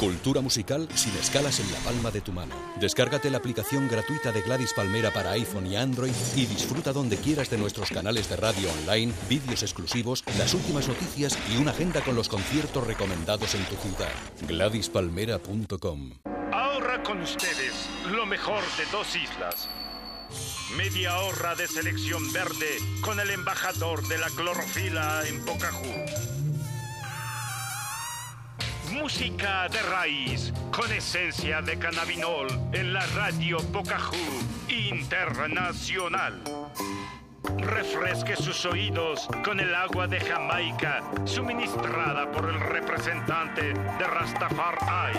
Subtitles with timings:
[0.00, 2.54] Cultura musical sin escalas en la palma de tu mano.
[2.80, 7.50] Descárgate la aplicación gratuita de Gladys Palmera para iPhone y Android y disfruta donde quieras
[7.50, 12.16] de nuestros canales de radio online, vídeos exclusivos, las últimas noticias y una agenda con
[12.16, 14.08] los conciertos recomendados en tu ciudad.
[14.48, 16.12] GladysPalmera.com
[16.50, 19.68] Ahorra con ustedes lo mejor de dos islas.
[20.78, 26.29] Media hora de selección verde con el embajador de la clorofila en Pocahú.
[28.92, 34.16] Música de raíz con esencia de cannabinol en la radio Pocahú
[34.68, 36.42] Internacional.
[37.58, 45.18] Refresque sus oídos con el agua de Jamaica suministrada por el representante de Rastafari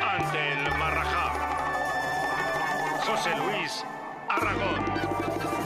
[0.00, 1.32] ante el Marajá.
[3.06, 3.84] José Luis
[4.28, 5.61] Aragón.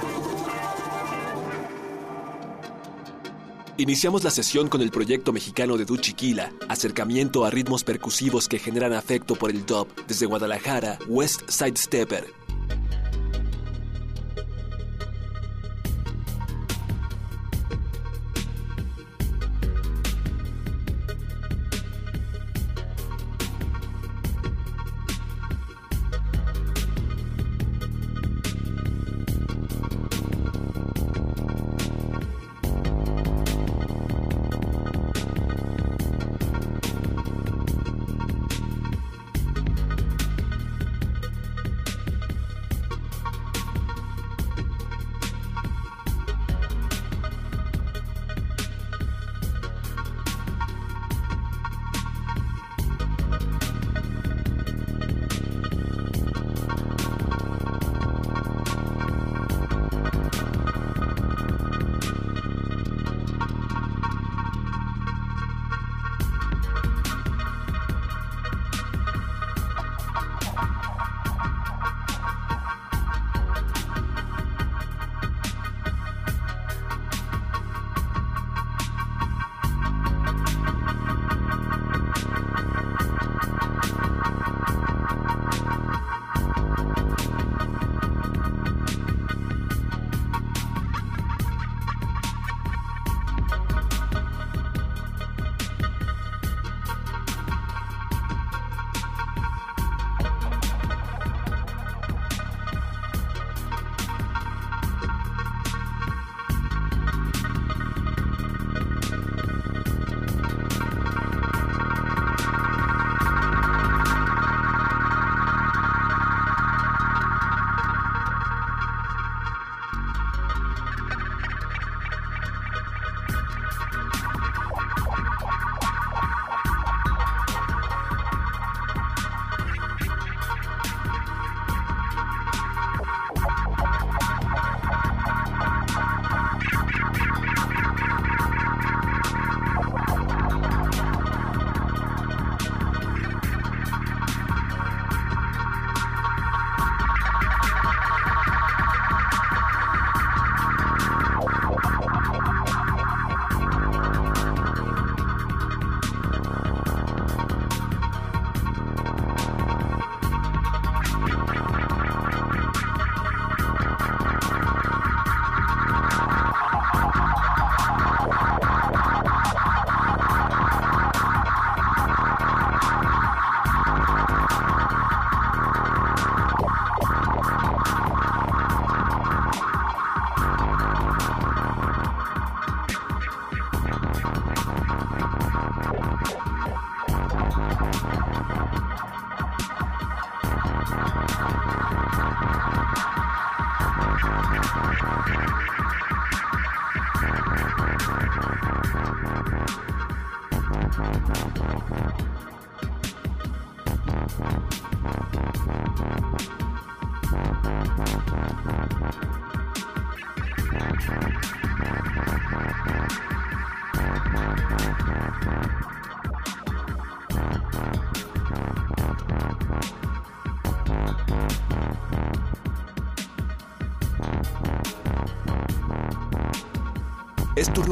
[3.78, 8.94] Iniciamos la sesión con el proyecto mexicano de Duchiquila, acercamiento a ritmos percusivos que generan
[8.94, 12.45] afecto por el dub desde Guadalajara, West Side Stepper.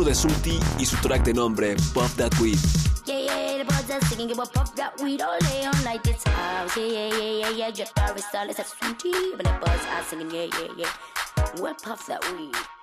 [0.03, 1.77] De Sulti y su track de nombre
[2.41, 2.59] That.
[3.07, 5.63] Yeah, yeah, the are singing, give a puff that all day,
[6.27, 6.77] house.
[6.77, 7.71] Yeah, yeah, yeah, yeah, yeah,
[11.75, 12.74] puff that weed.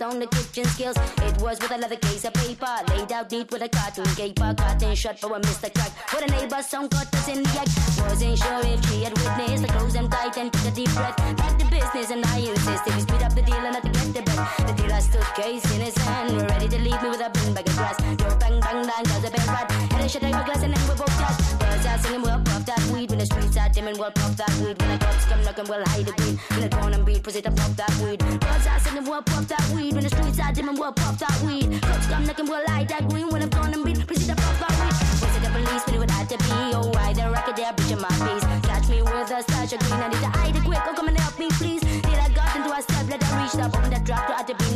[0.00, 0.96] On the kitchen skills.
[0.96, 4.54] It was with a leather case of paper, laid out neat with a cartoon caper.
[4.54, 5.72] Cotton shut for a Mr.
[5.74, 5.92] Crack.
[6.12, 7.70] With a neighbor, some cut us in the act.
[8.00, 11.16] Wasn't sure if she had witnessed I close them tight and took a deep breath.
[11.36, 14.14] Back to business and I insisted we speed up the deal and not to get
[14.14, 14.69] the bed.
[15.00, 17.66] The dealer stood case in his hand, ready to leave me with a bin bag
[17.68, 17.96] of grass.
[18.20, 19.72] Yo, bang, bang, bang, does a bed rat.
[19.92, 21.54] And I shut out my glass and then we both glass.
[21.54, 24.36] Birds are singing, we'll puff that weed when the streets are dim and we'll puff
[24.36, 24.76] that weed.
[24.76, 26.36] When the cops come knocking, we'll hide the weed.
[26.52, 28.18] When the corn and beat, proceed to puff that weed.
[28.18, 29.94] Birds are singing, we'll puff that weed.
[29.94, 31.80] When the streets are dim and we'll puff that weed.
[31.80, 33.28] Cops come knocking, we'll hide that green.
[33.30, 34.96] When the corn and beat, proceed to puff that weed.
[35.24, 35.82] Was it the police?
[35.84, 36.60] But it would have to be.
[36.76, 38.44] Oh, I the record there, breaching my face.
[38.68, 39.96] Catch me with a stash of green.
[39.96, 40.84] I need to hide it quick.
[40.84, 41.80] Oh, come and help me, please.
[41.80, 44.46] Did I got into a step, let I reach up, open that drop to at
[44.46, 44.69] the beam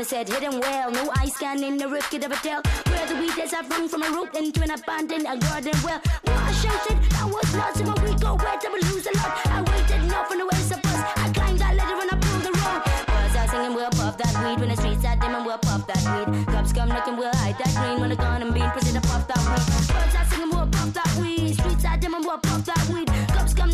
[0.00, 0.90] and said, hit him well.
[0.90, 3.52] No eye scan in the roof, could ever tell where the weed is.
[3.52, 6.00] I run from a roof into an abandoned a garden well.
[6.24, 7.80] Well, I shouted, that was lost.
[7.80, 9.44] And when we go where I will lose a lot.
[9.44, 11.00] I waited enough on the waste of us.
[11.20, 12.80] I climbed that ladder and I pulled the road.
[13.12, 14.58] Was I singing, we'll puff that weed.
[14.60, 16.46] When the streets are dim and we'll puff that weed.
[16.46, 18.00] Cops come knocking, we'll hide that green.
[18.00, 19.68] When the gun and bean, proceed to puff that weed.
[19.92, 21.60] Was I singing, we'll puff that weed.
[21.60, 23.09] Streets are dim and we'll puff that weed.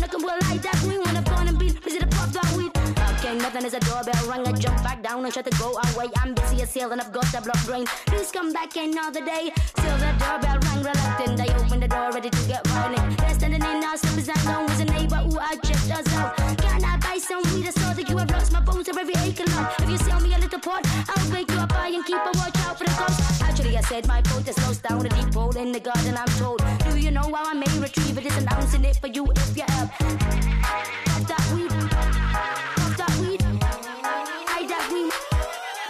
[0.07, 2.71] Knocking, we'll hide that the gun and bean, proceed to puff that weed.
[3.19, 4.47] Okay, nothing is a doorbell rang.
[4.47, 6.07] I jump back down and try to go away.
[6.17, 7.85] I'm busy as hell and I've got the blood brain.
[8.05, 9.51] Please come back another day.
[9.75, 11.41] Still the doorbell rang reluctant.
[11.41, 13.17] I opened the door ready to get violent.
[13.17, 16.37] There standing in our slippers and alone was a neighbor who I checked us out.
[16.57, 17.67] Can I buy some weed?
[17.67, 19.75] I saw that you have lost my bones of every acre lot.
[19.81, 22.31] If you sell me a little pot, I'll break you up eye and keep a
[22.37, 23.46] watch out for the cops.
[23.77, 26.17] I said my is lost down a deep hole in the garden.
[26.17, 26.63] I'm told.
[26.89, 28.25] Do you know how I may retrieve it?
[28.25, 29.93] It's announcing it for you if you have.
[31.29, 31.69] That weed.
[32.97, 33.41] That weed.
[34.71, 35.13] That weed.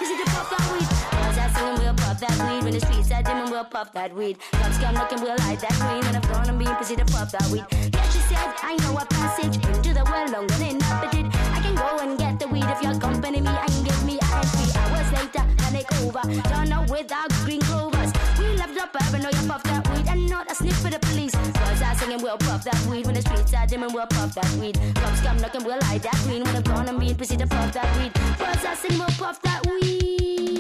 [0.03, 0.89] Is the pop that weed?
[1.15, 3.93] Was I singing we'll pop that weed when the streets are dim and we'll puff
[3.93, 4.37] that weed.
[4.51, 7.47] Cops come knocking, we'll hide that green and I'm gonna be proceed to puff that
[7.49, 7.63] weed.
[7.71, 10.83] Yeah, she said, I know a passage into the well longer than it.
[10.83, 13.76] I can go and get the weed if you accompany me and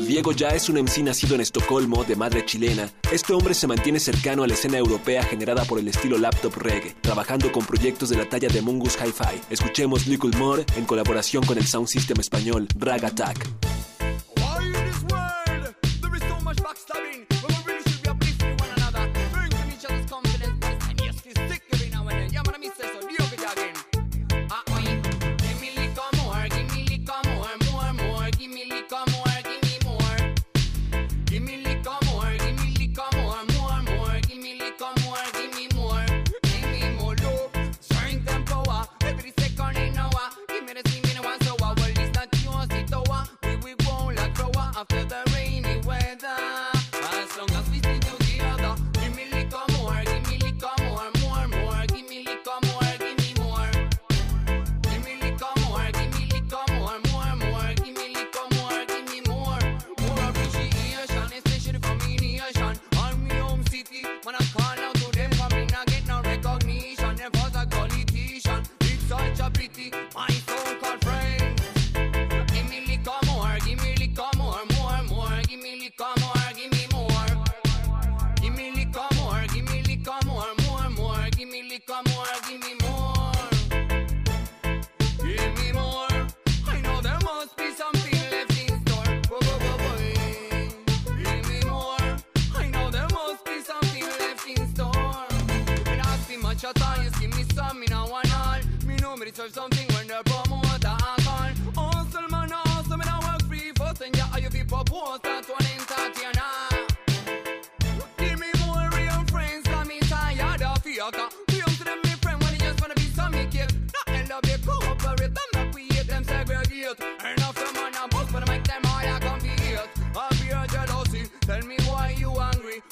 [0.07, 2.89] Diego ya es un MC nacido en Estocolmo, de madre chilena.
[3.11, 6.95] Este hombre se mantiene cercano a la escena europea generada por el estilo laptop reggae,
[7.01, 9.41] trabajando con proyectos de la talla de Mungus Hi-Fi.
[9.49, 13.47] Escuchemos Little More en colaboración con el sound system español Rag Attack.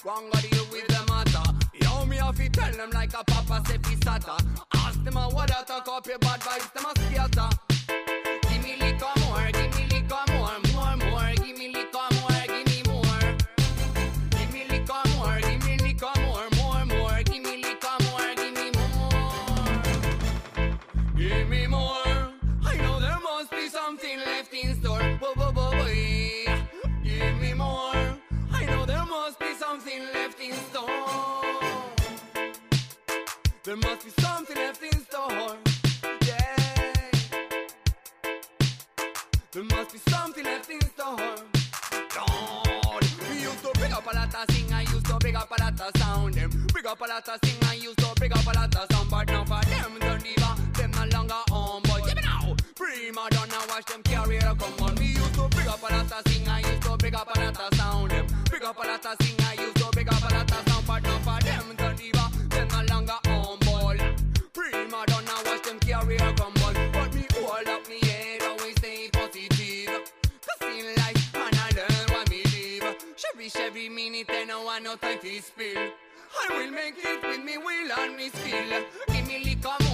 [0.05, 1.65] Wrong got deal with the matter.
[1.81, 4.37] Yo, me have to tell them like a papa say pisata.
[4.75, 7.64] Ask them a what a copy bad vibes, them a scatter.
[46.95, 49.09] Up a lot of sing, I used to big up a lot of sound.
[49.09, 51.81] But now for them, the diva, them no longer on.
[51.83, 54.95] But give me now, prima donna, watch them carry her come on.
[54.95, 57.39] We used to big up a lot of sing, I used to big up a
[57.39, 58.11] lot of sound.
[58.11, 59.24] Them big up a lot of
[76.47, 78.83] I will make it with me will and me skill.
[79.07, 79.84] Give me liquor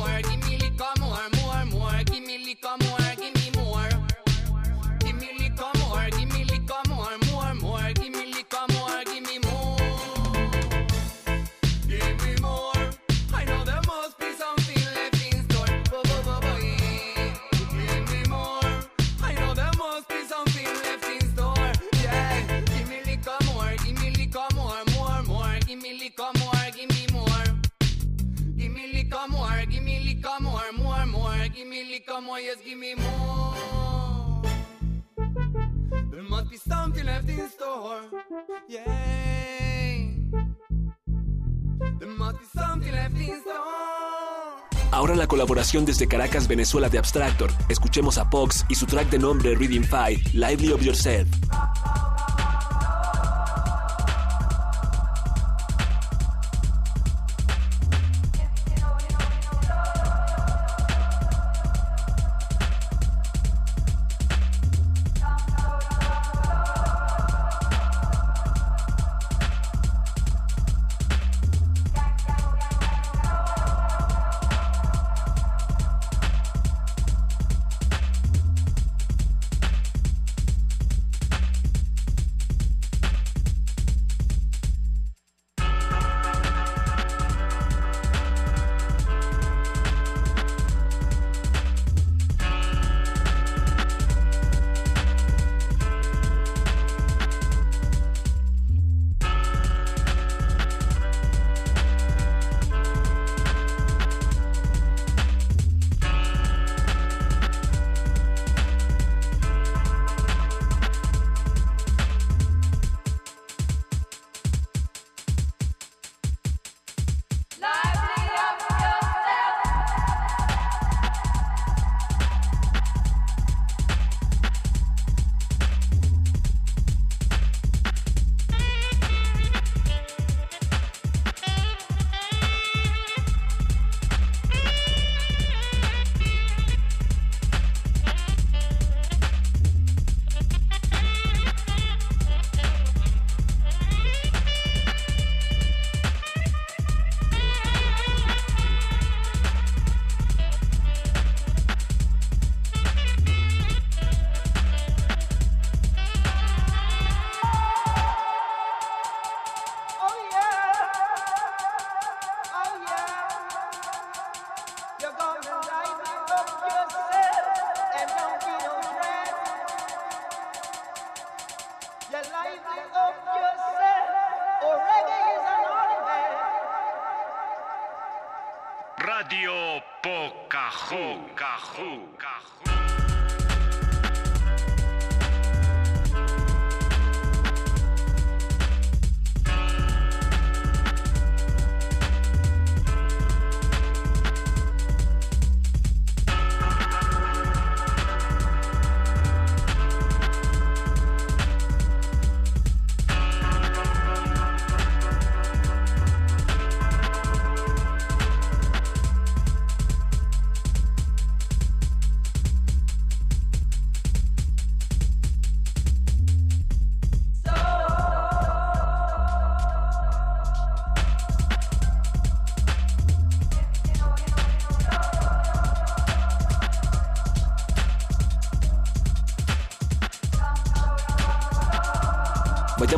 [45.02, 47.52] Ahora la colaboración desde Caracas, Venezuela de Abstractor.
[47.70, 51.28] Escuchemos a Pox y su track de nombre Reading Five, Lively of Yourself.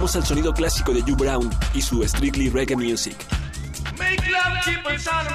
[0.04, 3.16] Al sonido clásico de Hugh Brown y su Strictly Reggae Music.
[3.98, 5.34] Make love sound?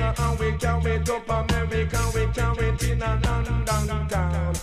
[0.00, 4.54] Jamaica and we carry it up America, we carry it in a London town.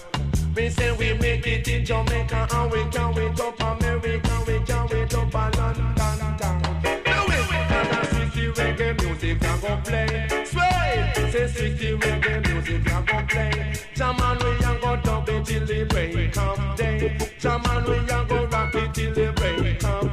[0.56, 5.02] We say we make it in Jamaica and we carry it up America, we carry
[5.02, 6.82] it up a London town.
[6.82, 10.28] Do it, and a strictly reggae music I go play.
[10.46, 13.74] Sway, say strictly reggae music I go play.
[13.94, 17.18] Jaman we a go dub it till the break of day.
[17.40, 20.07] Jaman we a go rock it till the break of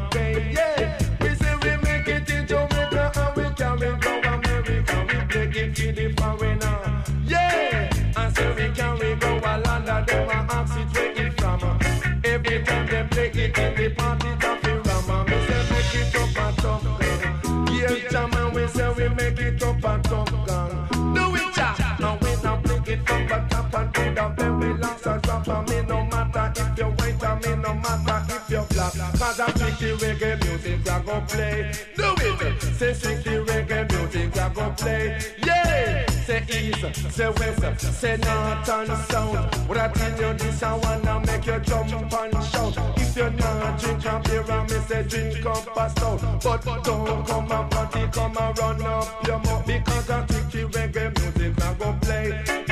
[29.78, 31.72] the reggae music I go play.
[31.96, 32.62] Do it.
[32.62, 35.18] Say strictly reggae music I go play.
[35.44, 36.10] Yeah.
[36.24, 39.68] Say east, say west, say north and south.
[39.68, 42.78] What I tell you this I wanna make you jump and shout.
[42.96, 46.20] If you're not drink a beer and me say drink up a stout.
[46.42, 49.66] But don't come and party, come and run up your mouth.
[49.66, 52.63] Because I strictly reggae music I go play.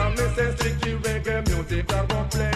[0.00, 2.50] And me say strictly reggae music I go play.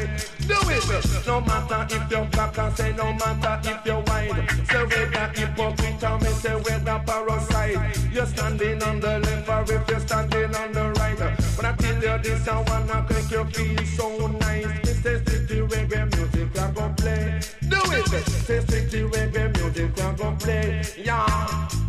[0.49, 4.51] Do it, no matter if you're black and say no matter if you're white.
[4.71, 7.99] Say whether hypocrite or me say whether parasite.
[8.13, 11.19] You're standing on the left or if you're standing on the right.
[11.57, 14.67] But I tell you this, I wanna make you feel so nice.
[14.67, 17.41] Me say strictly reggae music I go play.
[17.69, 20.83] Do it, say strictly reggae music I go play.
[20.97, 21.27] Yeah,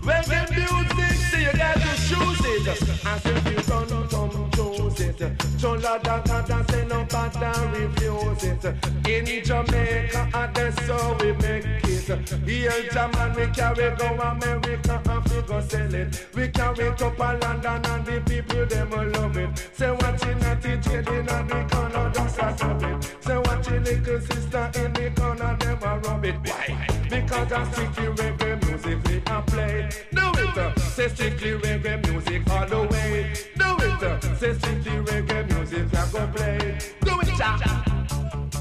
[0.03, 3.05] reggae music, see you got to choose it.
[3.05, 4.51] And if you don't come
[4.95, 5.14] choose it,
[5.57, 8.65] so la da da da say no bother refuse it.
[9.07, 12.29] In Jamaica, and that's how we make it.
[12.45, 16.27] Here, German, we carry go America and we go sell it.
[16.35, 19.69] We carry it up a London and the people them love it.
[19.73, 23.23] Say what watching at the trading and the corner just a stop it.
[23.23, 26.35] Say what watching little sister in the corner them a rub it.
[26.43, 26.87] Why?
[27.09, 29.89] Because I strictly reggae music we a play.
[30.13, 33.33] Do it, say strictly reggae music all the way.
[33.57, 36.77] Do it, say strictly reggae music I go play.
[37.01, 37.57] Do it, ja.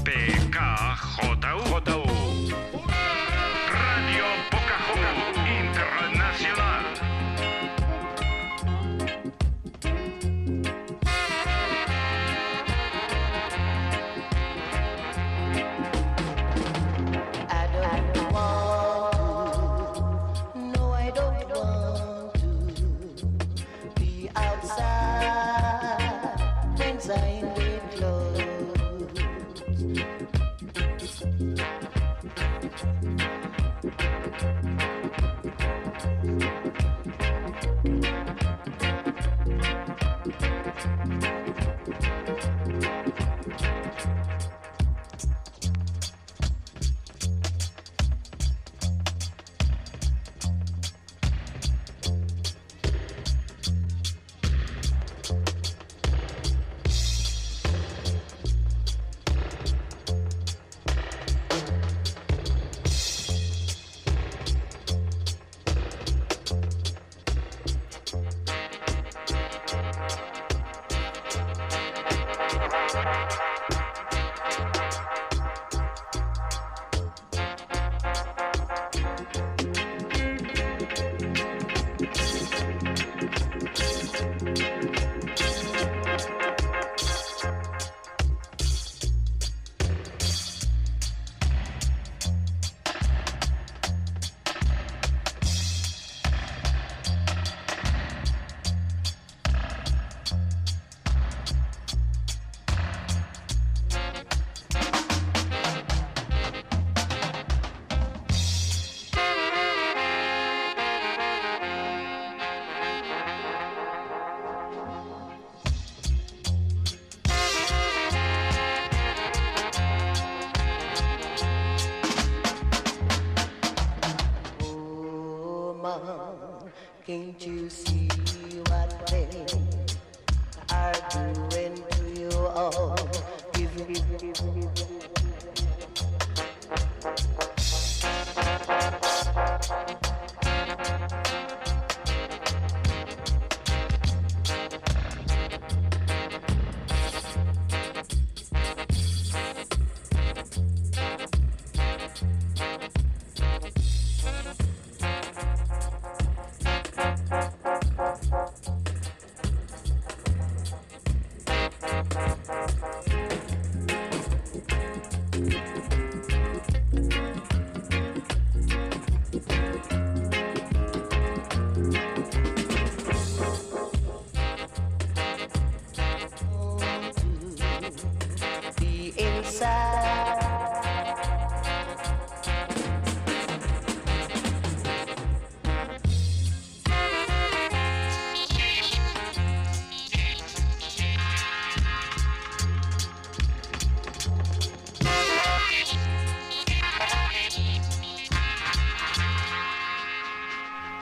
[0.03, 1.25] PKJU.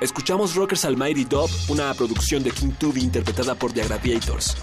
[0.03, 4.57] Escuchamos Rockers Almighty Dub, una producción de King Tubi interpretada por The Aggregators.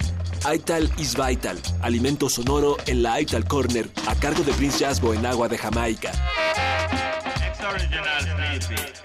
[0.53, 5.25] Ital is Vital, alimento sonoro en la Ital Corner, a cargo de Prince Jasbo en
[5.25, 6.13] agua de Jamaica.
[7.57, 9.00] PKJU.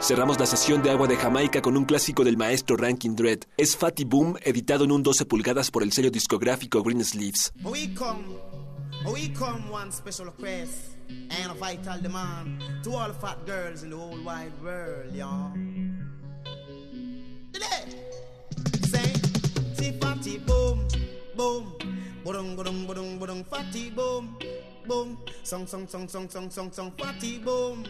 [0.00, 3.40] Cerramos la sesión de Agua de Jamaica con un clásico del maestro Rankin Dread.
[3.56, 7.52] Es Fatty Boom, editado en un 12 pulgadas por el sello discográfico Green Sleeves.
[7.62, 8.24] We come,
[9.12, 13.96] we come one special request and a vital demand to all fat girls in the
[13.96, 15.52] whole wide world, y'all.
[18.88, 19.12] Say,
[19.74, 20.86] see Fatty Boom,
[21.36, 21.72] boom,
[22.24, 24.36] boom, boom, boom, boom, Fatty Boom,
[24.86, 27.84] boom, song, song, song, song, song, song, song, Fatty Boom.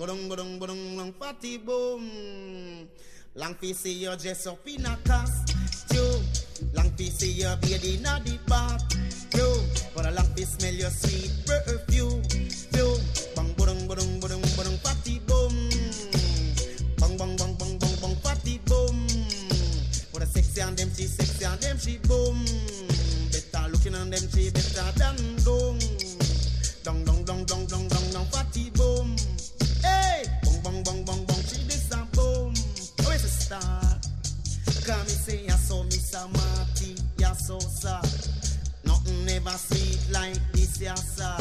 [0.00, 2.88] Budung, budung, budung, budung, fatty boom.
[3.36, 6.24] Long fi see you dress up in a costume.
[6.72, 9.60] Long fi see you baby in a the bathroom.
[9.94, 12.24] But a long fi smell your sweet perfume.
[12.72, 12.96] Fume.
[13.36, 15.52] Bang, budung, budung, budung, budung, fatty boom.
[16.96, 18.96] Bang, bang, bang, bang, bang, bang, fatty boom.
[20.14, 22.40] But a sexy and them she sexy and them she boom.
[23.28, 25.69] Better looking on them she better than dung.
[35.30, 38.04] Say ya so Miss Marty, ya so sad.
[38.84, 41.38] Nothing ever sweet like this, ya sir.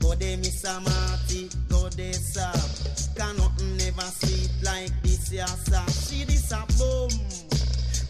[0.00, 2.52] Go there, Miss Marty, go there, sir.
[3.16, 5.84] Can nothing ever sweet like this, ya sir.
[6.06, 7.10] She this a boom.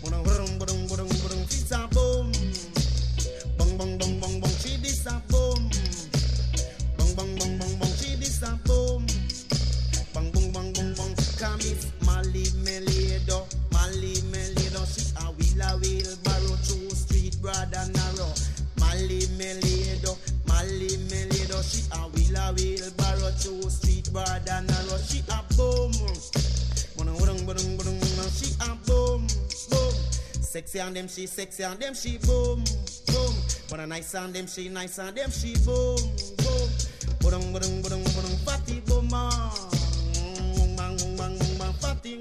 [0.02, 0.24] Budung,
[0.58, 2.32] budung, budung, budung, this a boom.
[3.56, 5.49] Bong, bong, bong, bong, bong, she this a boom.
[30.42, 31.77] Sexy sexy ah.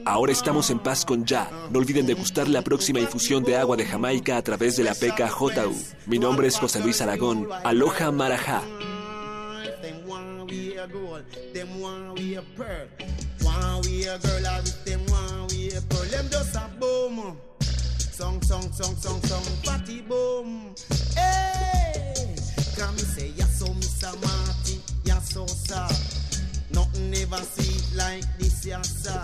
[0.05, 1.49] Ahora estamos en paz con Ya.
[1.71, 5.75] No olviden degustar la próxima infusión de agua de Jamaica a través de la PKJU.
[6.05, 7.47] Mi nombre es José Luis Aragón.
[7.63, 8.61] Aloha Marajá.
[10.91, 11.23] Gold,
[11.53, 12.87] them one we a pearl.
[13.43, 16.03] One we a girl, I with them one we a pearl.
[16.05, 17.37] Them just a boom.
[17.99, 20.73] Song, song, song, song, song, party boom.
[21.15, 22.35] Hey,
[22.75, 24.13] come say ya so Mr.
[24.21, 25.87] Marty, ya so sir.
[26.71, 29.23] Nothing ever sweet like this, ya sir.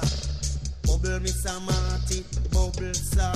[0.84, 1.60] Bubble Mr.
[1.66, 3.34] Marty, bubble sir.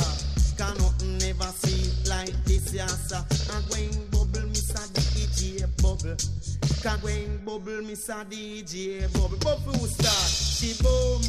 [0.56, 3.26] Can nothing ever sweet like this, ya sir.
[3.56, 4.86] And when bubble Mr.
[5.16, 6.39] DJ bubble.
[6.82, 8.24] Can when bubble Mr.
[8.24, 9.36] DJ bubble.
[9.38, 11.22] Bubble who start, she boom.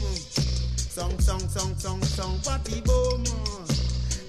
[0.77, 3.25] Song, song, song, song, song, party boom.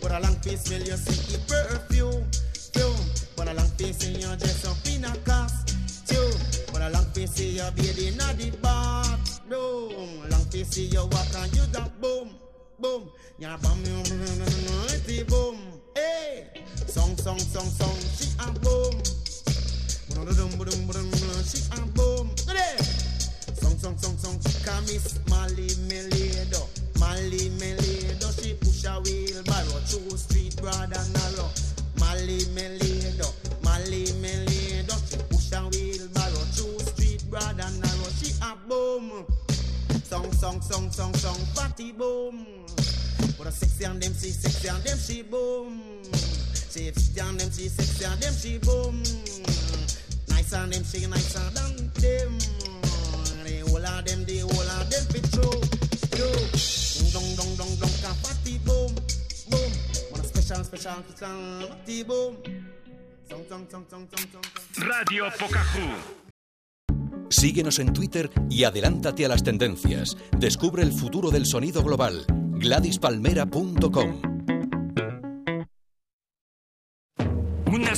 [0.02, 2.26] But a long face smell you see it perfume,
[2.74, 3.06] fume.
[3.36, 6.42] But a long face see you dress up in a costume.
[6.74, 10.28] But a long face see you baby in a the bathroom.
[10.28, 12.32] Long face see you walk and you da boom,
[12.80, 13.12] boom.
[13.38, 15.60] Ya bum, you boom.
[15.96, 16.48] Hey,
[16.88, 19.21] song, song, song, song, she a boom.
[20.22, 22.30] She a boom.
[22.38, 26.68] Song, song, song, song, Camis Mali Melido,
[27.00, 31.50] Mali Melido, she push a wheelbarrow through street broad and narrow.
[32.00, 38.10] Mali Melido, Mali Melido, she push a wheelbarrow through street broad and narrow.
[38.22, 39.26] She a boom.
[40.04, 42.46] Song, song, song, song, song, party boom.
[43.38, 45.82] But a sexy and them she sexy and them she boom.
[46.70, 49.04] She sexy and them she sexy and them she boom.
[50.42, 52.34] Nice and them she nicer than them.
[53.46, 55.62] The whole of them, the whole of them fit through.
[56.10, 57.14] Through.
[57.14, 58.90] Dong dong dong dong ka party boom
[59.52, 59.72] boom.
[60.10, 62.38] One special special special party boom.
[63.30, 64.42] Song song song song song song.
[64.42, 64.88] song.
[64.90, 65.86] Radio Pocahú.
[67.30, 70.18] Síguenos en Twitter y adelántate a las tendencias.
[70.40, 72.26] Descubre el futuro del sonido global.
[72.58, 74.31] GladysPalmera.com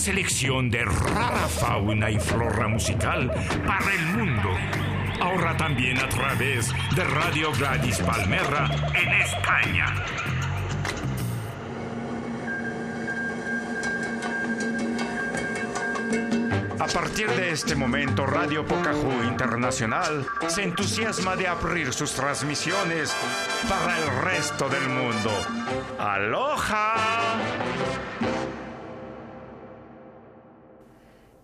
[0.04, 3.32] selección de rara fauna y flora musical
[3.66, 4.50] para el mundo.
[5.22, 9.86] Ahora también a través de Radio Gladys Palmera en España.
[16.82, 23.16] A partir de este momento, Radio Pocahú Internacional se entusiasma de abrir sus transmisiones
[23.70, 25.32] para el resto del mundo.
[25.98, 27.62] ¡Aloha!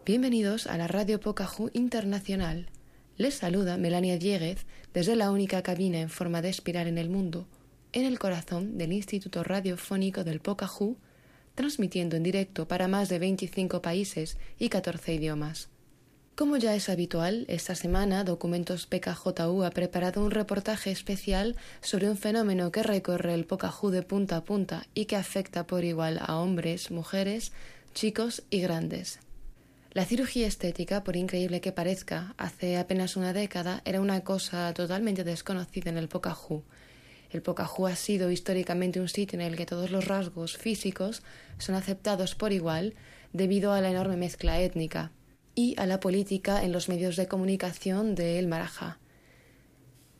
[0.10, 2.66] Bienvenidos a la Radio Pocahú Internacional.
[3.18, 7.46] Les saluda Melania Dieguez desde la única cabina en forma de espiral en el mundo,
[7.94, 10.98] en el corazón del Instituto Radiofónico del Pocahú,
[11.54, 15.70] transmitiendo en directo para más de 25 países y 14 idiomas.
[16.36, 22.18] Como ya es habitual, esta semana Documentos PKJU ha preparado un reportaje especial sobre un
[22.18, 26.40] fenómeno que recorre el Pocahú de punta a punta y que afecta por igual a
[26.40, 27.52] hombres, mujeres,
[27.94, 29.20] chicos y grandes.
[29.92, 35.24] La cirugía estética, por increíble que parezca, hace apenas una década era una cosa totalmente
[35.24, 36.64] desconocida en el Pocahú.
[37.32, 41.24] El Pocahú ha sido históricamente un sitio en el que todos los rasgos físicos
[41.58, 42.94] son aceptados por igual
[43.34, 45.12] debido a la enorme mezcla étnica
[45.56, 49.00] y a la política en los medios de comunicación del Marajá.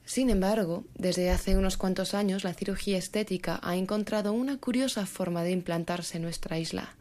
[0.04, 5.44] Sin embargo, desde hace unos cuantos años la cirugía estética ha encontrado una curiosa forma
[5.44, 6.96] de implantarse en nuestra isla.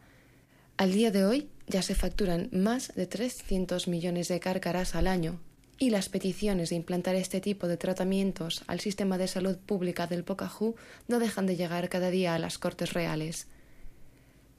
[0.77, 5.39] Al día de hoy ya se facturan más de 300 millones de cárcaras al año
[5.77, 10.23] y las peticiones de implantar este tipo de tratamientos al sistema de salud pública del
[10.23, 10.75] Pocahú
[11.07, 13.47] no dejan de llegar cada día a las Cortes Reales.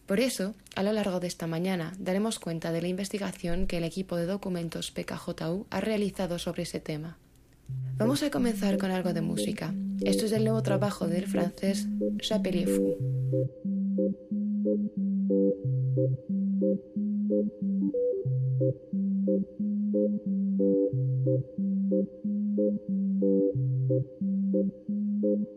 [0.07, 3.85] Por eso, a lo largo de esta mañana daremos cuenta de la investigación que el
[3.85, 7.19] equipo de documentos PKJU ha realizado sobre ese tema.
[7.97, 9.75] Vamos a comenzar con algo de música.
[10.03, 11.87] Esto es el nuevo trabajo del francés
[12.19, 12.97] Chapelier Fou.
[16.61, 16.81] Thank
[25.23, 25.50] you.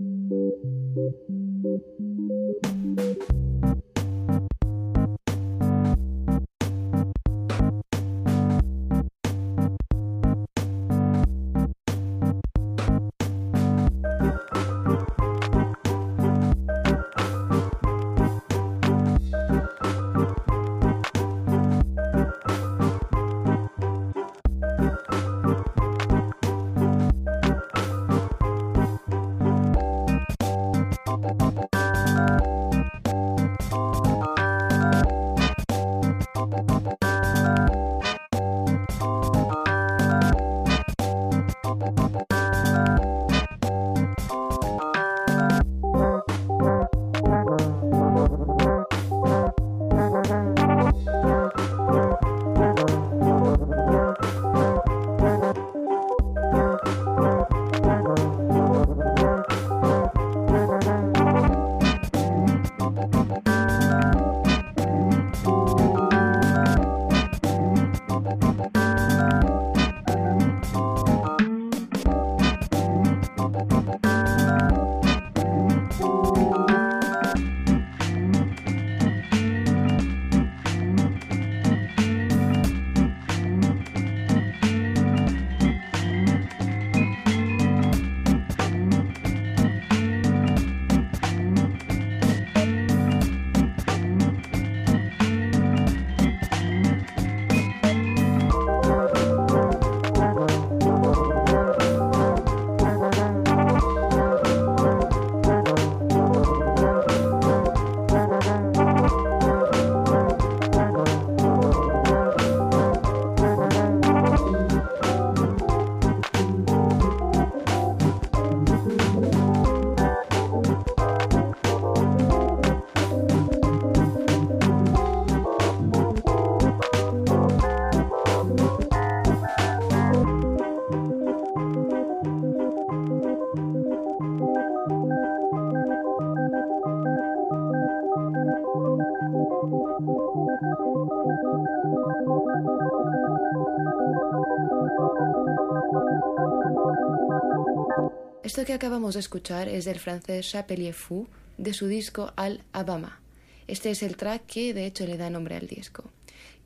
[148.65, 153.19] Que acabamos de escuchar es del francés Chapelier Fou de su disco Al Abama.
[153.67, 156.05] Este es el track que de hecho le da nombre al disco.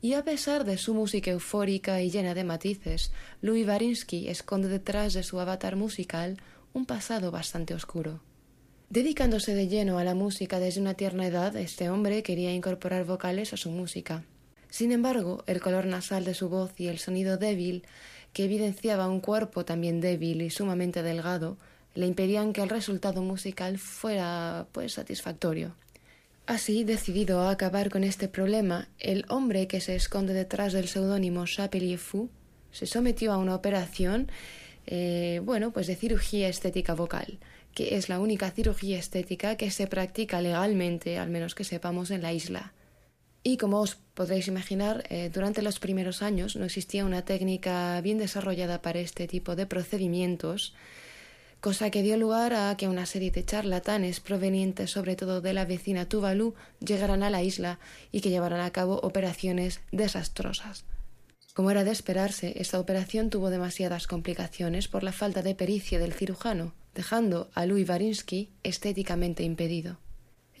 [0.00, 3.10] Y a pesar de su música eufórica y llena de matices,
[3.42, 6.40] Louis Varinsky esconde detrás de su avatar musical
[6.72, 8.20] un pasado bastante oscuro.
[8.90, 13.52] Dedicándose de lleno a la música desde una tierna edad, este hombre quería incorporar vocales
[13.52, 14.22] a su música.
[14.70, 17.82] Sin embargo, el color nasal de su voz y el sonido débil
[18.32, 21.56] que evidenciaba un cuerpo también débil y sumamente delgado,
[21.94, 25.74] le impedían que el resultado musical fuera pues satisfactorio.
[26.46, 31.44] Así, decidido a acabar con este problema, el hombre que se esconde detrás del seudónimo
[31.44, 32.30] Chapelier Fou
[32.72, 34.30] se sometió a una operación,
[34.86, 37.38] eh, bueno, pues de cirugía estética vocal,
[37.74, 42.22] que es la única cirugía estética que se practica legalmente, al menos que sepamos, en
[42.22, 42.72] la isla.
[43.42, 48.18] Y como os podréis imaginar, eh, durante los primeros años no existía una técnica bien
[48.18, 50.74] desarrollada para este tipo de procedimientos,
[51.60, 55.64] cosa que dio lugar a que una serie de charlatanes provenientes sobre todo de la
[55.64, 57.78] vecina Tuvalu llegaran a la isla
[58.12, 60.84] y que llevaran a cabo operaciones desastrosas.
[61.54, 66.12] Como era de esperarse, esta operación tuvo demasiadas complicaciones por la falta de pericia del
[66.12, 69.98] cirujano, dejando a Louis Varinsky estéticamente impedido.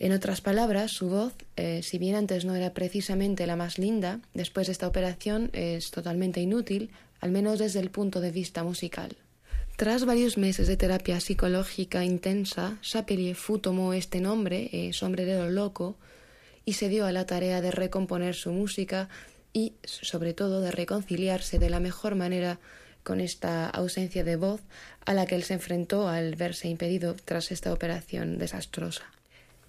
[0.00, 4.20] En otras palabras, su voz, eh, si bien antes no era precisamente la más linda,
[4.34, 6.90] después de esta operación es totalmente inútil,
[7.20, 9.16] al menos desde el punto de vista musical.
[9.78, 15.94] Tras varios meses de terapia psicológica intensa, Chapelier Fou tomó este nombre, eh, sombrerero loco,
[16.64, 19.08] y se dio a la tarea de recomponer su música
[19.52, 22.58] y, sobre todo, de reconciliarse de la mejor manera
[23.04, 24.62] con esta ausencia de voz
[25.06, 29.04] a la que él se enfrentó al verse impedido tras esta operación desastrosa.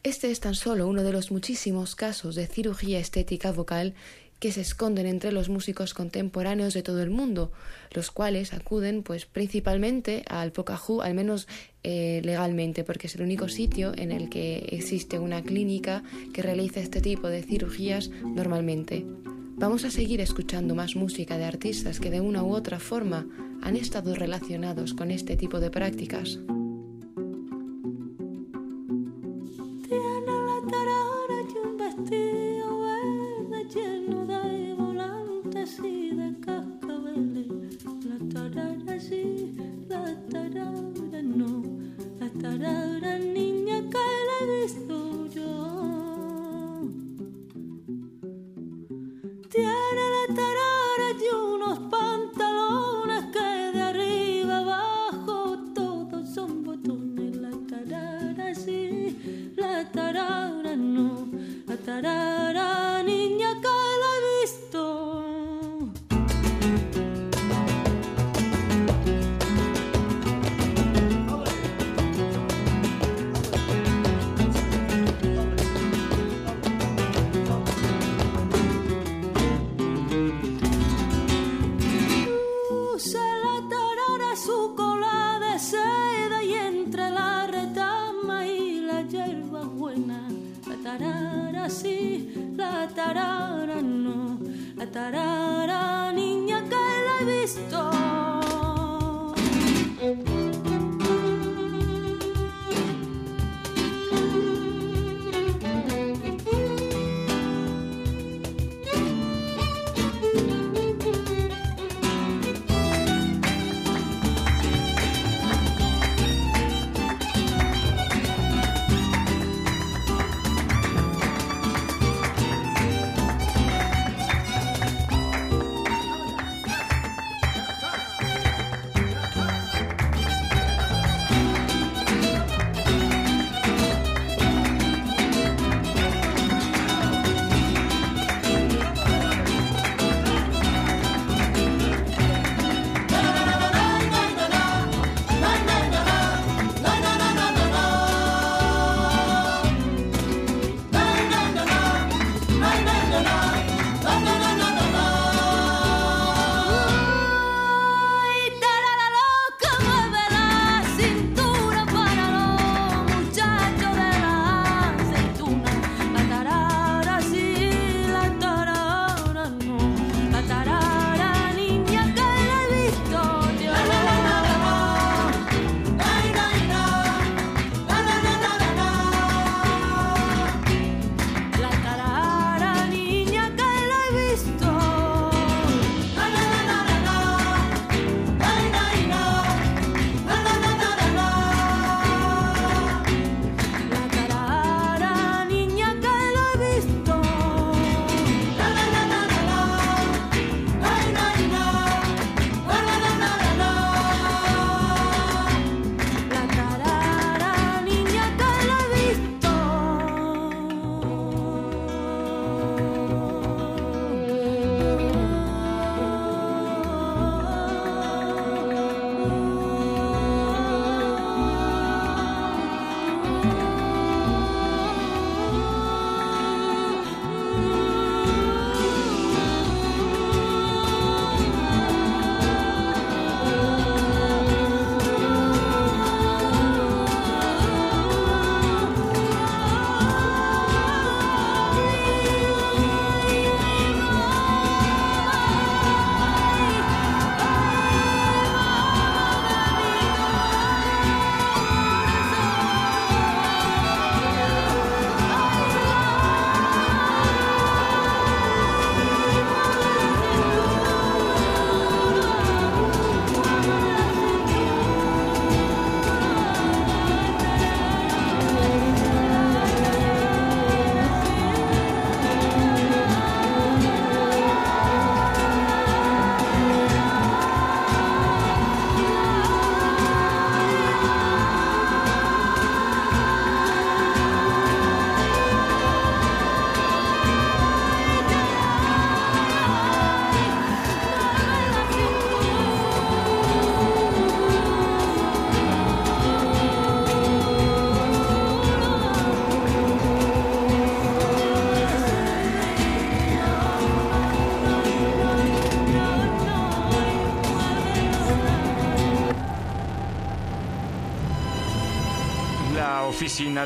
[0.02, 3.94] Este es tan solo uno de los muchísimos casos de cirugía estética vocal
[4.40, 7.52] que se esconden entre los músicos contemporáneos de todo el mundo,
[7.92, 11.48] los cuales acuden pues principalmente al Pocahú, al menos
[11.84, 16.80] eh, legalmente, porque es el único sitio en el que existe una clínica que realiza
[16.80, 19.06] este tipo de cirugías normalmente.
[19.58, 23.28] Vamos a seguir escuchando más música de artistas que de una u otra forma
[23.62, 26.40] han estado relacionados con este tipo de prácticas.
[49.50, 49.99] 点。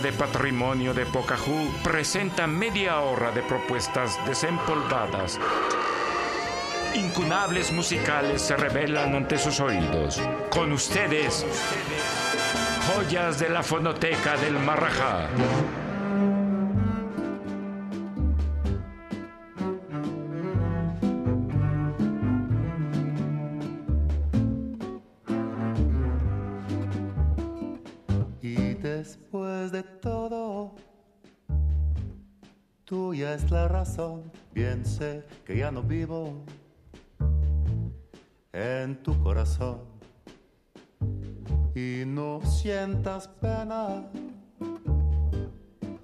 [0.02, 5.39] De Patrimonio de Pocahú presenta media hora de propuestas desempolvadas.
[6.96, 10.20] Incunables musicales se revelan ante sus oídos.
[10.50, 11.46] Con ustedes,
[12.88, 15.30] joyas de la fonoteca del Marajá.
[33.84, 34.31] Tuya es la razón.
[34.53, 36.43] Bien sé que ya no vivo
[38.53, 39.79] en tu corazón.
[41.75, 44.05] Y no sientas pena,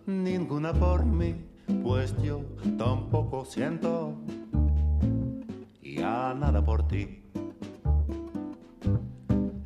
[0.08, 1.36] ninguna por mí,
[1.84, 2.42] pues yo
[2.78, 4.16] tampoco siento
[5.82, 7.24] ya nada por ti.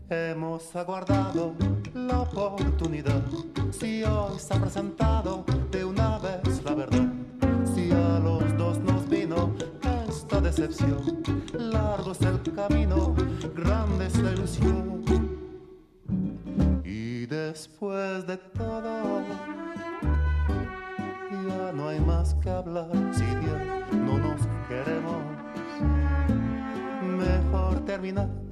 [0.09, 1.53] Hemos aguardado
[1.93, 3.24] la oportunidad.
[3.72, 7.23] Si hoy se ha presentado de una vez la verdad.
[10.56, 13.16] Largo es el camino,
[13.56, 15.04] grande es la ilusión.
[16.86, 19.24] Y después de todo,
[21.47, 22.88] ya no hay más que hablar.
[23.14, 25.24] Si ya no nos queremos,
[27.01, 28.43] mejor terminar.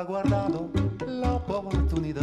[0.00, 0.70] Hemos aguardado
[1.06, 2.22] la oportunidad.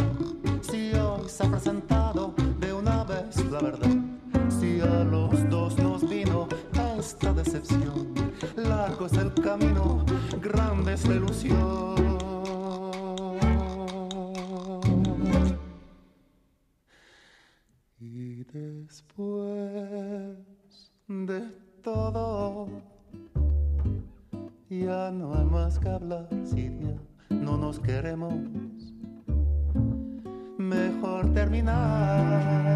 [0.62, 3.96] Si hoy se ha presentado de una vez la verdad.
[4.50, 6.48] Si a los dos nos vino
[6.98, 8.16] esta decepción.
[8.56, 10.04] Largo es el camino,
[10.42, 12.18] grande es la ilusión.
[18.00, 19.30] Y después
[21.08, 21.42] de
[21.84, 22.70] todo.
[24.68, 27.07] Ya no hay más que hablar si ya
[27.48, 28.34] no nos queremos.
[30.58, 32.68] Mejor terminar.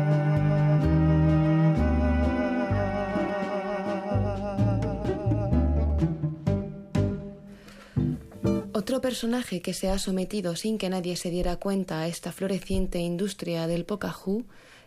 [8.74, 12.99] Otro personaje que se ha sometido sin que nadie se diera cuenta a esta floreciente
[12.99, 14.45] industria del Pocahú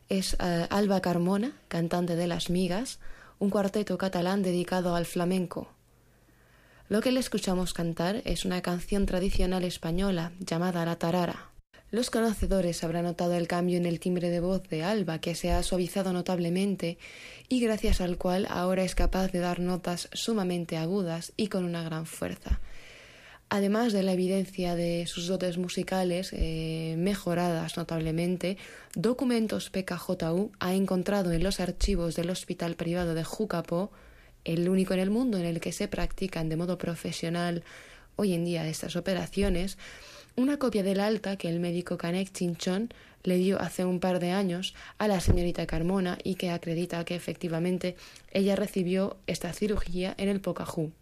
[0.09, 3.01] es eh, Alba Carmona, cantante de Las Migas,
[3.39, 5.74] un cuarteto catalán dedicado al flamenco.
[6.91, 11.51] Lo que le escuchamos cantar es una canción tradicional española llamada La Tarara.
[11.91, 15.51] Los conocedores habrán notado el cambio en el timbre de voz de Alba, que se
[15.51, 16.99] ha suavizado notablemente
[17.49, 21.83] y gracias al cual ahora es capaz de dar notas sumamente agudas y con una
[21.83, 22.61] gran fuerza.
[23.49, 28.59] Además de la evidencia de sus dotes musicales eh, mejoradas notablemente,
[28.95, 33.91] Documentos PKJU ha encontrado en los archivos del Hospital Privado de Jucapo
[34.45, 37.63] el único en el mundo en el que se practican de modo profesional
[38.17, 39.79] hoy en día estas operaciones,
[40.37, 42.91] una copia del alta que el médico Canek Chinchón
[43.23, 47.15] le dio hace un par de años a la señorita Carmona y que acredita que
[47.15, 47.97] efectivamente
[48.33, 50.93] ella recibió esta cirugía en el Pocahú.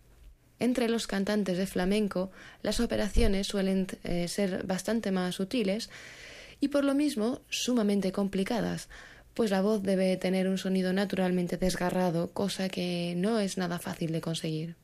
[0.58, 2.30] Entre los cantantes de flamenco,
[2.62, 5.90] las operaciones suelen eh, ser bastante más sutiles
[6.60, 8.88] y por lo mismo sumamente complicadas,
[9.34, 14.12] pues la voz debe tener un sonido naturalmente desgarrado, cosa que no es nada fácil
[14.12, 14.76] de conseguir.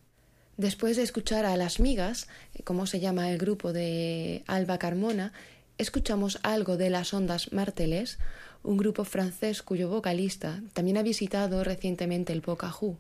[0.57, 2.26] Después de escuchar a Las Migas,
[2.64, 5.32] como se llama el grupo de Alba Carmona,
[5.76, 8.18] escuchamos algo de Las Ondas Marteles,
[8.64, 12.96] un grupo francés cuyo vocalista también ha visitado recientemente el Pocahú.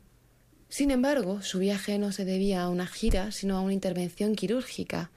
[0.68, 5.10] Sin embargo, su viaje no se debía a una gira, sino a una intervención quirúrgica.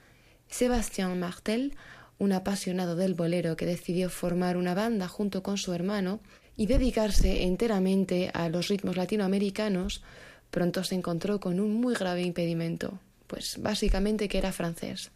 [0.50, 1.76] Sébastien Martel,
[2.22, 6.20] un apasionado del bolero que decidió formar una banda junto con su hermano
[6.56, 10.04] y dedicarse enteramente a los ritmos latinoamericanos,
[10.52, 15.10] pronto se encontró con un muy grave impedimento, pues básicamente que era francés.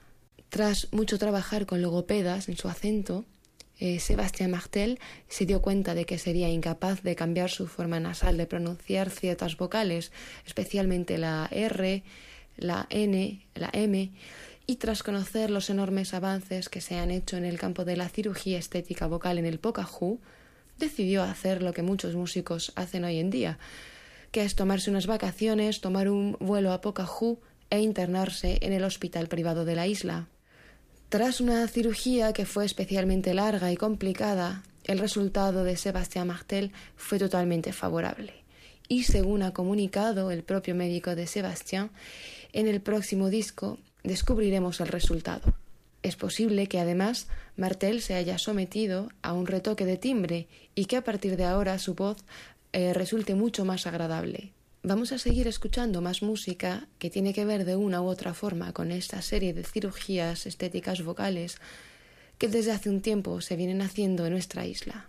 [0.50, 3.24] Tras mucho trabajar con logopedas en su acento,
[3.78, 8.36] eh, Sébastien Martel se dio cuenta de que sería incapaz de cambiar su forma nasal
[8.36, 10.12] de pronunciar ciertas vocales,
[10.48, 12.04] especialmente la R,
[12.58, 14.12] la N, la M,
[14.68, 18.10] y tras conocer los enormes avances que se han hecho en el campo de la
[18.10, 20.20] cirugía estética vocal en el Pocahú,
[20.78, 23.60] decidió hacer lo que muchos músicos hacen hoy en día,
[24.32, 27.40] que es tomarse unas vacaciones, tomar un vuelo a Pocahú
[27.70, 30.28] e internarse en el hospital privado de la isla.
[31.10, 37.20] Tras una cirugía que fue especialmente larga y complicada, el resultado de Sebastián Martel fue
[37.20, 38.34] totalmente favorable.
[38.88, 41.92] Y según ha comunicado el propio médico de Sebastián,
[42.54, 45.54] en el próximo disco descubriremos el resultado.
[46.04, 47.28] Es posible que además
[47.58, 51.80] Martel se haya sometido a un retoque de timbre y que a partir de ahora
[51.80, 52.18] su voz
[52.74, 54.54] eh, resulte mucho más agradable.
[54.84, 58.72] Vamos a seguir escuchando más música que tiene que ver de una u otra forma
[58.72, 61.58] con esta serie de cirugías estéticas vocales
[62.38, 65.06] que desde hace un tiempo se vienen haciendo en nuestra isla.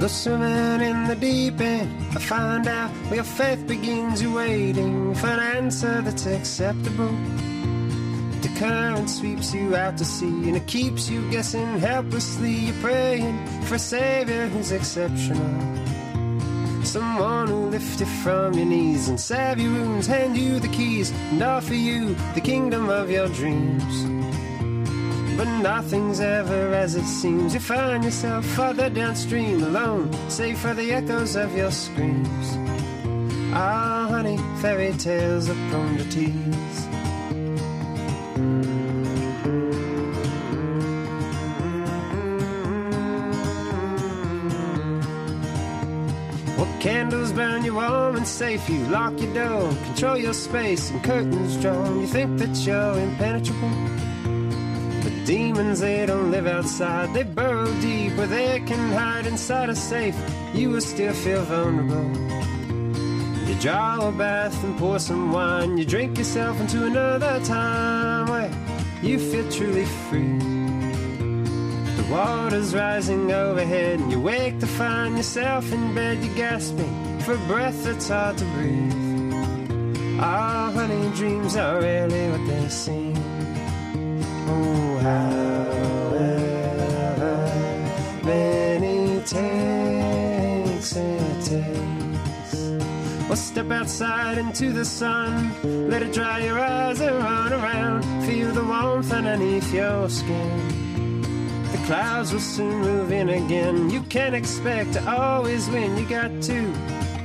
[0.00, 1.90] Go swimming in the deep end.
[2.14, 4.22] I find out where your faith begins.
[4.22, 7.12] You're waiting for an answer that's acceptable.
[8.40, 12.52] The current sweeps you out to sea and it keeps you guessing helplessly.
[12.52, 15.78] You're praying for a savior who's exceptional.
[16.84, 21.10] Someone who lift you from your knees and salve your wounds, hand you the keys,
[21.32, 24.37] and offer you the kingdom of your dreams.
[25.38, 27.54] But nothing's ever as it seems.
[27.54, 32.46] You find yourself further downstream, alone, save for the echoes of your screams.
[33.54, 36.88] Ah, honey, fairy tales are prone to tease.
[46.80, 48.68] Candles burn you warm and safe.
[48.70, 52.00] You lock your door, control your space, and curtains drawn.
[52.00, 54.07] You think that you're impenetrable.
[55.28, 57.12] Demons, they don't live outside.
[57.12, 60.16] They burrow deep where they can hide inside a safe.
[60.54, 62.08] You will still feel vulnerable.
[63.46, 65.76] You draw a bath and pour some wine.
[65.76, 68.50] You drink yourself into another time where
[69.02, 70.38] you feel truly free.
[71.98, 76.24] The water's rising overhead, and you wake to find yourself in bed.
[76.24, 80.18] You're gasping for breath that's hard to breathe.
[80.20, 83.37] Ah, honey, dreams are rarely what they seem.
[84.48, 85.00] Oh,
[88.24, 89.68] many it takes.
[93.58, 95.52] Step outside into the sun.
[95.90, 98.04] Let it dry your eyes and run around.
[98.24, 101.22] Feel the warmth underneath your skin.
[101.72, 103.90] The clouds will soon move in again.
[103.90, 105.96] You can't expect to always win.
[105.96, 106.72] You got to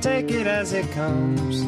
[0.00, 1.62] take it as it comes.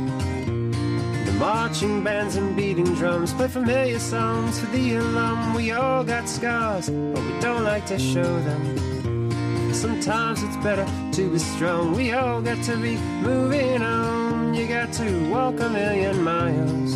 [1.38, 5.54] Marching bands and beating drums play familiar songs for the alum.
[5.54, 9.72] We all got scars, but we don't like to show them.
[9.74, 11.94] Sometimes it's better to be strong.
[11.94, 14.54] We all got to be moving on.
[14.54, 16.94] You got to walk a million miles.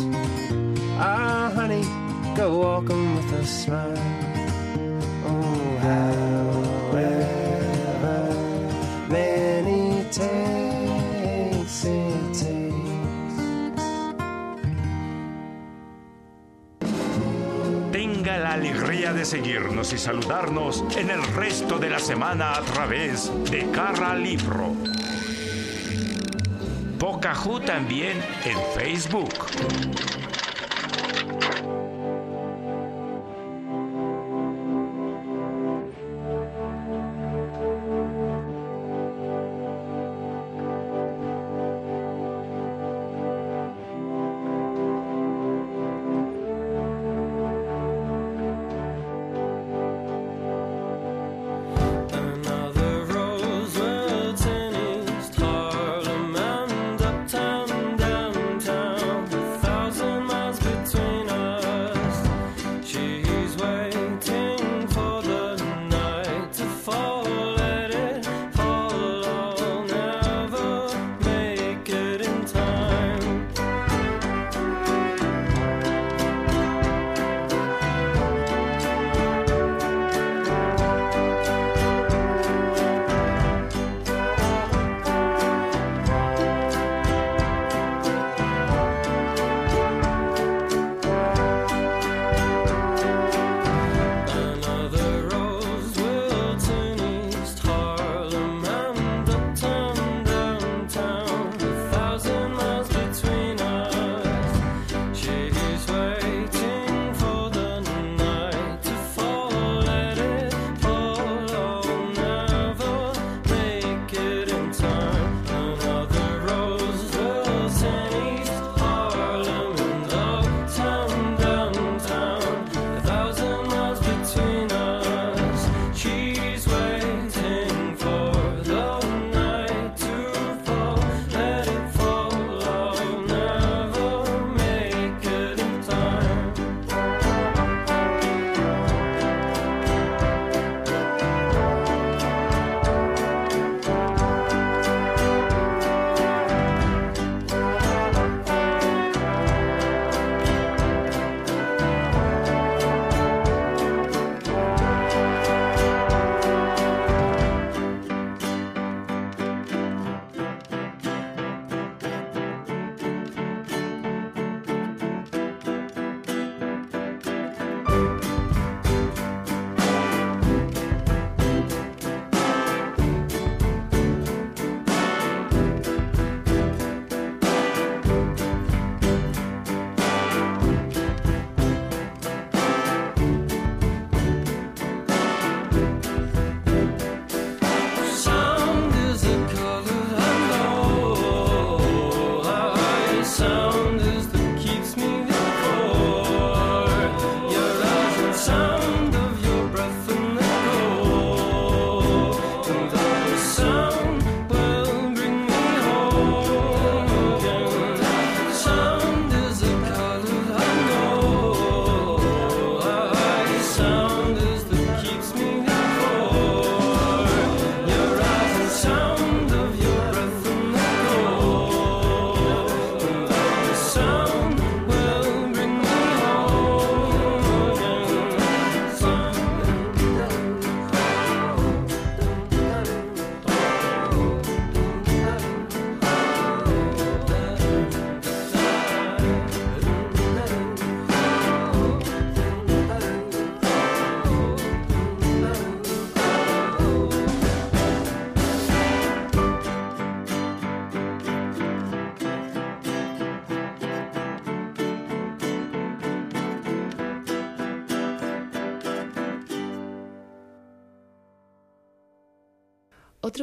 [0.97, 1.83] Ah, honey,
[2.35, 3.97] go walk 'em with a smile.
[5.27, 6.30] Oh, however
[18.61, 24.13] alegría de seguirnos y saludarnos en el resto de la semana a través de Cara
[24.13, 24.75] Libro.
[26.99, 29.31] Pocahú también en Facebook.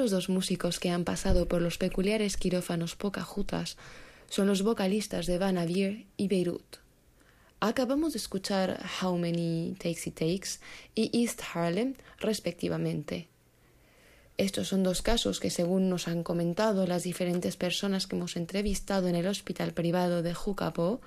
[0.09, 3.77] Otros dos músicos que han pasado por los peculiares quirófanos Pocajutas
[4.31, 6.79] son los vocalistas de Van Avier y Beirut.
[7.61, 10.49] Acabamos de escuchar How Many Takes It Takes
[10.95, 13.29] y East Harlem, respectivamente.
[14.39, 19.09] Estos son dos casos que, según nos han comentado las diferentes personas que hemos entrevistado
[19.09, 21.03] en el hospital privado de Jucapo,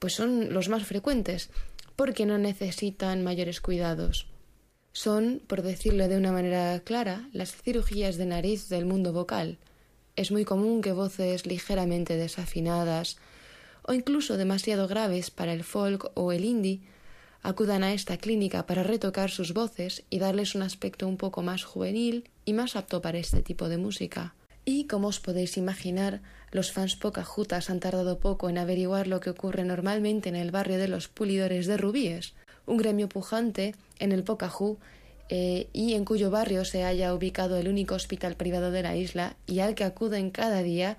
[0.00, 1.48] pues son los más frecuentes,
[1.94, 4.26] porque no necesitan mayores cuidados.
[4.96, 9.58] Son, por decirlo de una manera clara, las cirugías de nariz del mundo vocal.
[10.16, 13.18] Es muy común que voces ligeramente desafinadas
[13.82, 16.80] o incluso demasiado graves para el folk o el indie
[17.42, 21.62] acudan a esta clínica para retocar sus voces y darles un aspecto un poco más
[21.62, 24.34] juvenil y más apto para este tipo de música.
[24.64, 26.22] Y como os podéis imaginar,
[26.52, 30.78] los fans pocajutas han tardado poco en averiguar lo que ocurre normalmente en el barrio
[30.78, 32.32] de los pulidores de rubíes,
[32.64, 34.78] un gremio pujante en el Pocahú
[35.28, 39.36] eh, y en cuyo barrio se halla ubicado el único hospital privado de la isla
[39.46, 40.96] y al que acuden cada día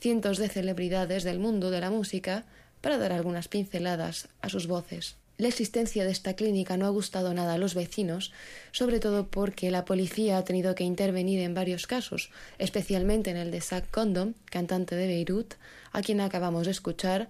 [0.00, 2.44] cientos de celebridades del mundo de la música
[2.80, 5.16] para dar algunas pinceladas a sus voces.
[5.38, 8.32] La existencia de esta clínica no ha gustado nada a los vecinos,
[8.72, 13.50] sobre todo porque la policía ha tenido que intervenir en varios casos, especialmente en el
[13.50, 15.54] de Zach Condom, cantante de Beirut,
[15.92, 17.28] a quien acabamos de escuchar,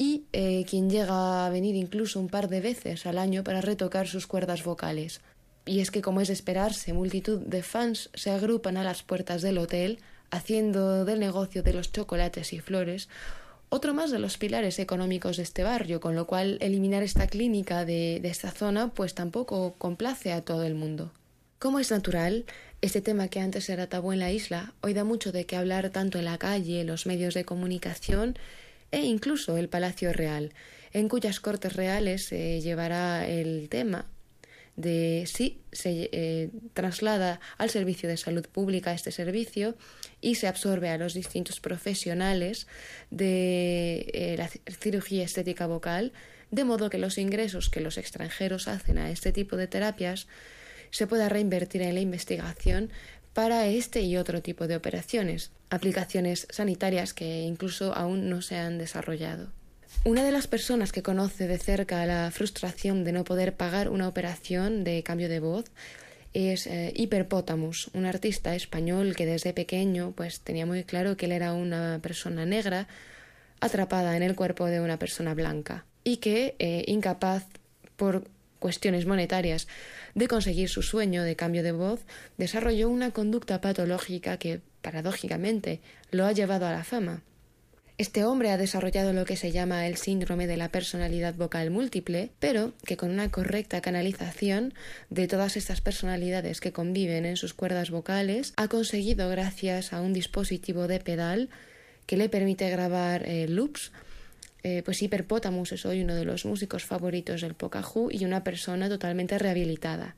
[0.00, 4.08] y eh, quien llega a venir incluso un par de veces al año para retocar
[4.08, 5.20] sus cuerdas vocales.
[5.66, 9.42] Y es que, como es de esperarse, multitud de fans se agrupan a las puertas
[9.42, 9.98] del hotel,
[10.30, 13.10] haciendo del negocio de los chocolates y flores
[13.68, 17.84] otro más de los pilares económicos de este barrio, con lo cual eliminar esta clínica
[17.84, 21.12] de, de esta zona pues tampoco complace a todo el mundo.
[21.58, 22.46] Como es natural,
[22.80, 25.90] este tema que antes era tabú en la isla hoy da mucho de qué hablar
[25.90, 28.38] tanto en la calle, en los medios de comunicación
[28.90, 30.52] e incluso el Palacio Real,
[30.92, 34.06] en cuyas cortes reales se llevará el tema
[34.76, 39.76] de si se eh, traslada al servicio de salud pública este servicio
[40.20, 42.66] y se absorbe a los distintos profesionales
[43.10, 46.12] de eh, la cirugía estética vocal,
[46.50, 50.26] de modo que los ingresos que los extranjeros hacen a este tipo de terapias
[50.90, 52.90] se pueda reinvertir en la investigación
[53.32, 58.78] para este y otro tipo de operaciones, aplicaciones sanitarias que incluso aún no se han
[58.78, 59.52] desarrollado.
[60.04, 64.08] Una de las personas que conoce de cerca la frustración de no poder pagar una
[64.08, 65.64] operación de cambio de voz
[66.32, 66.94] es eh,
[67.92, 72.46] un artista español que desde pequeño pues tenía muy claro que él era una persona
[72.46, 72.86] negra
[73.60, 77.46] atrapada en el cuerpo de una persona blanca y que eh, incapaz
[77.96, 78.24] por
[78.58, 79.66] cuestiones monetarias
[80.14, 82.00] de conseguir su sueño de cambio de voz,
[82.38, 85.80] desarrolló una conducta patológica que, paradójicamente,
[86.10, 87.22] lo ha llevado a la fama.
[88.00, 92.30] Este hombre ha desarrollado lo que se llama el síndrome de la personalidad vocal múltiple,
[92.38, 94.72] pero que con una correcta canalización
[95.10, 100.14] de todas estas personalidades que conviven en sus cuerdas vocales, ha conseguido, gracias a un
[100.14, 101.50] dispositivo de pedal
[102.06, 103.92] que le permite grabar eh, loops,
[104.62, 108.88] eh, pues Hiperpotamus es hoy uno de los músicos favoritos del Pocahú y una persona
[108.88, 110.16] totalmente rehabilitada.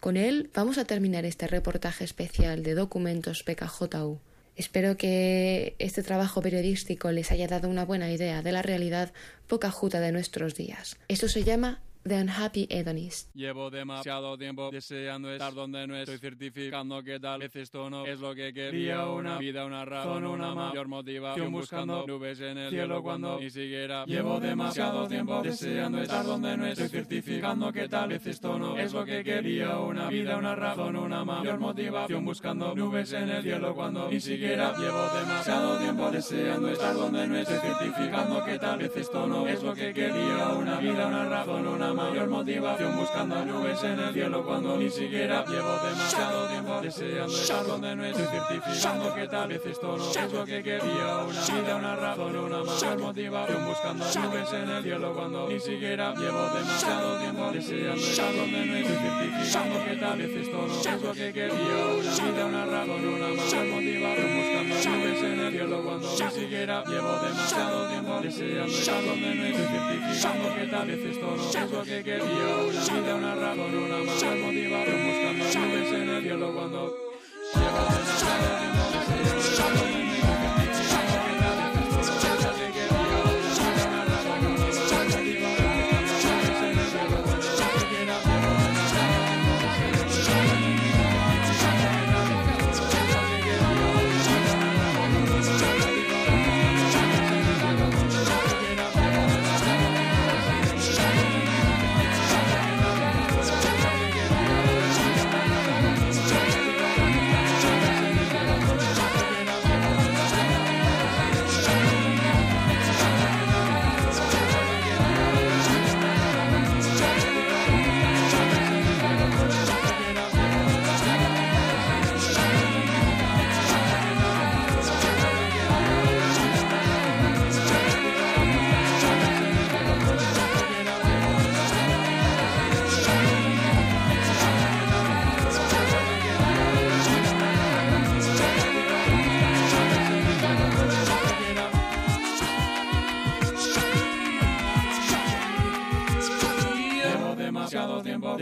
[0.00, 4.20] Con él vamos a terminar este reportaje especial de documentos PKJU.
[4.56, 9.12] Espero que este trabajo periodístico les haya dado una buena idea de la realidad
[9.46, 10.98] pocajuta de nuestros días.
[11.08, 13.32] Esto se llama The Unhappy Hedonist.
[13.32, 18.18] Llevo demasiado tiempo deseando estar donde no estoy certificando que tal vez esto no es
[18.18, 19.06] lo que quería.
[19.06, 24.04] Una vida, una razón, una mayor motivación buscando nubes en el cielo cuando ni siquiera
[24.04, 28.92] llevo demasiado tiempo deseando estar donde no estoy certificando que tal vez esto no es
[28.92, 29.78] lo que quería.
[29.78, 34.76] Una vida, una razón, una mayor motivación buscando nubes en el cielo cuando ni siquiera
[34.76, 39.62] llevo demasiado tiempo deseando estar donde no estoy certificando que tal vez esto no es
[39.62, 40.48] lo que quería.
[40.58, 45.44] Una vida, una razón, una mayor motivación buscando nubes en el cielo cuando ni siquiera
[45.44, 50.32] llevo demasiado tiempo deseando estar donde no estoy certificando que tal vez esto no es
[50.32, 55.12] lo que quería una vida, una razón, una mayor motivación buscando nubes en el cielo
[55.14, 60.30] cuando ni siquiera llevo demasiado tiempo deseando estar donde no estoy certificando que tal vez
[60.36, 65.22] esto no es lo que quería una vida, una razón, una mayor motivación buscando nubes
[65.22, 70.54] en el cielo cuando ni siquiera llevo demasiado tiempo deseando estar donde no estoy certificando
[70.54, 74.36] que tal vez esto no es lo que quería una vida, una razón, una mayor
[74.38, 77.11] motivación buscando nubes en el cielo cuando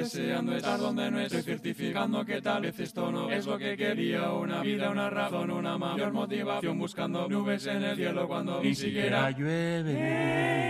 [0.00, 4.32] deseando estar donde no estoy certificando que tal vez esto no es lo que quería
[4.32, 9.30] una vida, una razón, una mayor motivación buscando nubes en el cielo cuando ni siquiera
[9.30, 10.69] llueve.